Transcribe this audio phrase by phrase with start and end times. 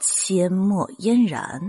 [0.00, 1.60] 阡陌嫣然。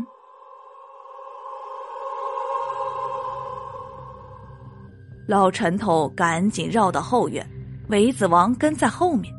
[5.28, 7.48] 老陈头赶紧绕到后院，
[7.90, 9.34] 韦子王跟在后面。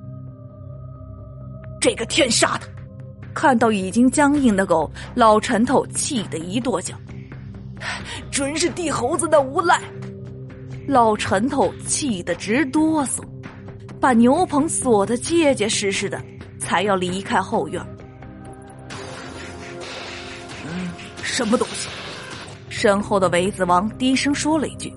[1.81, 2.67] 这个天杀的！
[3.33, 6.95] 看到已经僵硬的狗，老陈头气得一跺脚。
[8.31, 9.81] 准是地猴子的无赖！
[10.87, 13.23] 老陈头气得直哆嗦，
[14.01, 16.21] 把牛棚锁得结结实实的，
[16.59, 17.81] 才要离开后院。
[21.41, 21.89] 什么东西？
[22.69, 24.93] 身后的韦子王低声说了一句。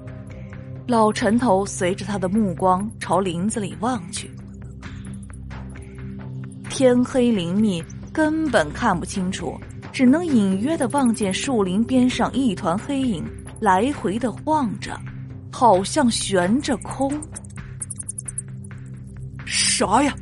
[0.86, 4.30] 老陈头随着他的目光朝林子里望去，
[6.70, 7.82] 天黑林密，
[8.12, 9.58] 根本看不清楚。
[9.94, 13.24] 只能隐约的望见树林边上一团黑影
[13.62, 15.00] 来回的晃着，
[15.50, 17.10] 好像悬着空。
[19.46, 20.14] 啥呀？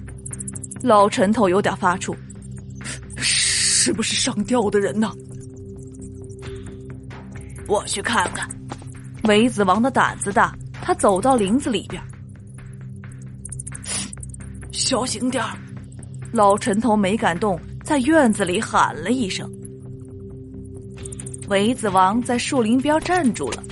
[0.84, 2.16] 老陈头有点发怵，
[3.18, 5.12] 是不是上吊的人呢？
[7.68, 8.48] 我去看看。
[9.26, 12.02] 韦子王的胆子大，他走到林子里边，
[14.72, 15.44] 小心点。
[16.32, 19.52] 老陈头没敢动，在院子里喊了一声。
[21.50, 23.64] 韦子王在树林边站住了，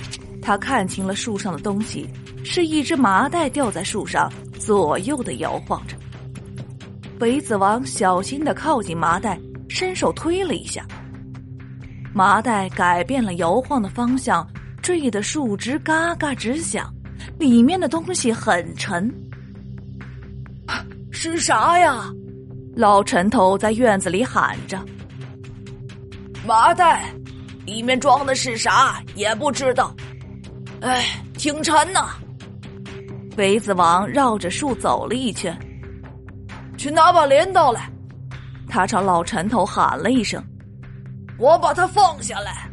[0.42, 2.06] 他看清了树上的东西，
[2.44, 5.96] 是一只麻袋吊在树上，左右的摇晃着。
[7.18, 10.86] 韦子王小心的靠近麻袋，伸手推了一下，
[12.12, 14.46] 麻袋改变了摇晃的方向，
[14.82, 16.92] 坠的树枝嘎嘎直响，
[17.38, 19.12] 里面的东西很沉。
[21.10, 22.04] 是啥呀？
[22.76, 24.78] 老陈头在院子里喊着
[26.46, 27.12] ：“麻袋。”
[27.66, 29.94] 里面装的是啥也不知道，
[30.80, 31.04] 哎，
[31.34, 32.08] 挺沉呐。
[33.36, 35.56] 韦子王绕着树走了一圈，
[36.76, 37.88] 去拿把镰刀来。
[38.68, 40.42] 他朝老陈头喊了一声
[41.40, 42.70] ：“我把他放下来。”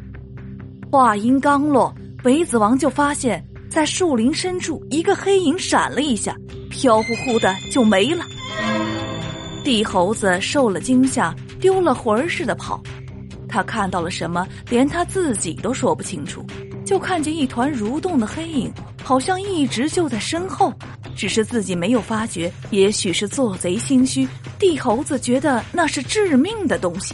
[0.91, 6.35] 话音刚落，韦子王就发现，在树林深处，一个黑影闪了一下，
[6.69, 8.25] 飘忽忽的就没了。
[9.63, 12.81] 地猴子受了惊吓，丢了魂似的跑。
[13.49, 16.45] 他看到了什么，连他自己都说不清楚。
[16.85, 18.71] 就看见一团蠕动的黑影，
[19.03, 20.73] 好像一直就在身后，
[21.17, 22.49] 只是自己没有发觉。
[22.71, 24.25] 也许是做贼心虚，
[24.57, 27.13] 地猴子觉得那是致命的东西。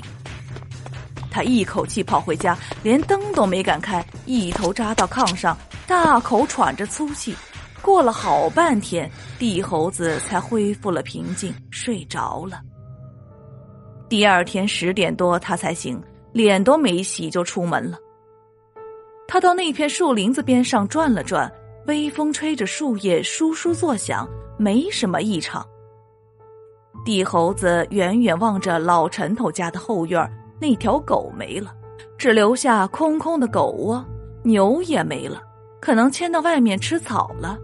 [1.33, 5.57] 他一口气跑回家，连灯都没敢开，一头扎到炕上，
[5.87, 7.35] 大口喘着粗气。
[7.81, 12.61] 过了好半天，地猴子才恢复了平静，睡着了。
[14.07, 16.01] 第二天十点多，他才醒。
[16.31, 17.97] 脸都没洗就出门了。
[19.27, 21.51] 他到那片树林子边上转了转，
[21.85, 24.27] 微风吹着树叶簌簌作响，
[24.57, 25.63] 没什么异常。
[27.05, 30.31] 地猴子远远望着老陈头家的后院儿，
[30.63, 31.75] 那条狗没了，
[32.17, 34.01] 只留下空空的狗窝，
[34.43, 35.41] 牛也没了，
[35.81, 37.59] 可能牵到外面吃草了。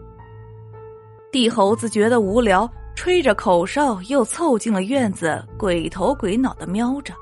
[1.32, 7.14] 地猴子觉得无聊，吹着口哨，又凑进了院子，鬼头鬼脑的瞄着。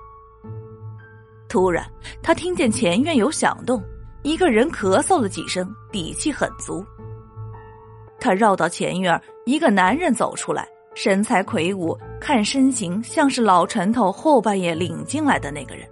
[1.48, 1.86] 突然，
[2.24, 3.80] 他听见前院有响动，
[4.24, 6.84] 一个人咳嗽了几声，底气很足。
[8.20, 10.68] 他绕到前院，一个男人走出来，
[11.00, 15.88] 身材魁梧，看身形像是老陈头后半夜领进来的那个人。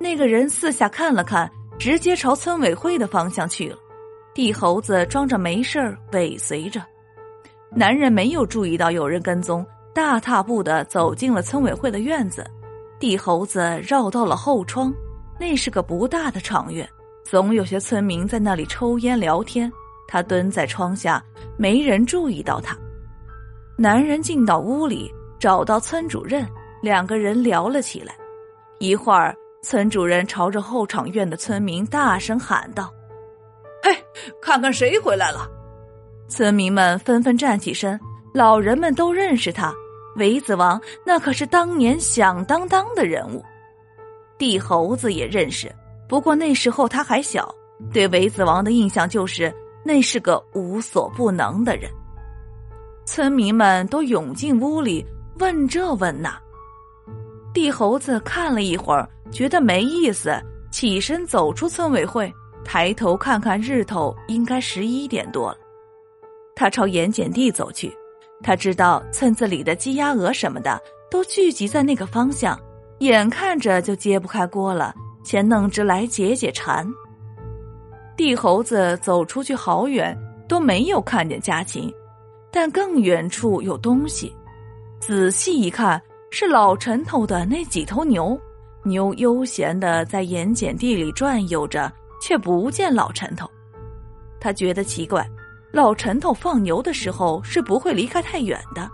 [0.00, 3.76] 那个人四下看了看，直接朝村委会的方向去了。
[4.32, 6.82] 地猴子装着没事儿尾随着，
[7.70, 12.42] 男人没有注意到有人跟踪，大踏步的走进了村委会的院子。
[12.98, 14.90] 地猴子绕到了后窗，
[15.38, 16.88] 那是个不大的场院，
[17.22, 19.70] 总有些村民在那里抽烟聊天。
[20.08, 21.22] 他蹲在窗下，
[21.58, 22.74] 没人注意到他。
[23.78, 26.48] 男人进到屋里，找到村主任，
[26.80, 28.16] 两个人聊了起来。
[28.78, 32.90] 一会儿，村主任朝着后场院的村民大声喊道
[33.84, 33.94] ：“嘿，
[34.40, 35.46] 看看谁回来了！”
[36.26, 38.00] 村民们纷纷站起身，
[38.32, 39.74] 老人们都认识他。
[40.16, 43.44] 韦子王那可是当年响当当的人物，
[44.38, 45.70] 地猴子也认识。
[46.08, 47.54] 不过那时候他还小，
[47.92, 51.90] 对韦子王的印象就是那是个无所不能的人。
[53.06, 55.06] 村民们都涌进屋里，
[55.38, 56.36] 问这问那。
[57.54, 60.34] 地猴子看了一会儿，觉得没意思，
[60.70, 62.30] 起身走出村委会，
[62.64, 65.58] 抬头看看日头，应该十一点多了。
[66.56, 67.96] 他朝盐碱地走去，
[68.42, 72.58] 他知道村子里的鸡鸭鹅什么的都聚集在那个方向，
[72.98, 74.92] 眼看着就揭不开锅了，
[75.24, 76.86] 先弄只来解解馋。
[78.16, 80.16] 地猴子走出去好远，
[80.48, 81.92] 都没有看见家禽，
[82.56, 84.34] 但更远处有东西，
[84.98, 86.00] 仔细一看。
[86.30, 88.38] 是老陈头的那几头牛，
[88.82, 93.46] 牛悠闲的在盐碱地里转悠着，却不见老陈头。
[94.40, 95.28] 他觉得奇怪，
[95.70, 98.90] 老陈头放牛的时候是不会离开太远的，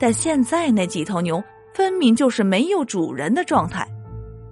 [0.00, 1.40] 但现在那几头牛
[1.74, 3.86] 分明就是没有主人的状态。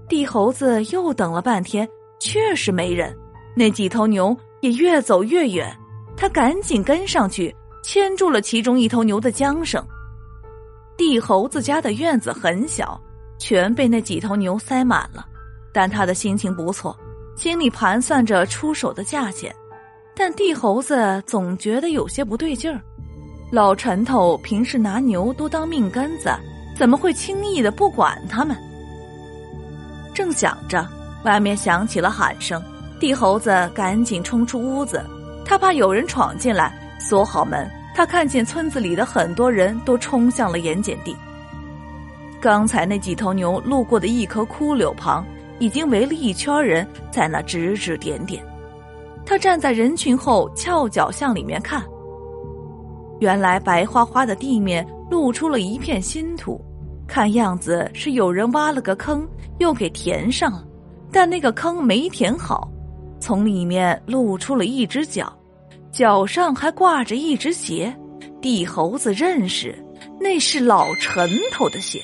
[0.09, 1.89] 地猴子又等了半天，
[2.21, 3.13] 确实没人，
[3.57, 5.77] 那几头牛也越走越远。
[6.17, 7.55] 他赶紧跟上去，
[7.85, 9.85] 牵住了其中一头牛的缰绳。
[10.97, 12.99] 地猴子家的院子很小，
[13.39, 15.27] 全被那几头牛塞满了。
[15.71, 16.97] 但他的心情不错，
[17.37, 19.55] 心里盘算着出手的价钱。
[20.17, 22.81] 但地猴子总觉得有些不对劲儿。
[23.53, 26.35] 老陈头平时拿牛都当命根子，
[26.79, 28.57] 怎么会轻易的不管他们？
[30.15, 30.89] 正想着，
[31.25, 32.63] 外面响起了喊声，
[32.99, 35.05] 地猴子赶紧冲出屋子，
[35.45, 37.71] 他怕有人闯进来，锁好门。
[37.95, 41.15] 他看见村子里的很多人都冲向了盐碱地。
[42.41, 45.25] 刚才那几头牛路过的一棵枯柳旁，
[45.61, 48.45] 已经围了一圈人在那指指点点。
[49.25, 51.83] 他站在人群后，翘脚向里面看。
[53.21, 56.61] 原来白花花的地面露出了一片新土，
[57.07, 59.27] 看样子是有人挖了个坑，
[59.59, 60.65] 又给填上了。
[61.13, 62.69] 但那个坑没填好，
[63.21, 65.33] 从里面露出了一只脚。
[65.95, 67.97] 脚上还挂着一只鞋，
[68.43, 69.79] 地猴子认识，
[70.21, 72.03] 那是老陈头的鞋。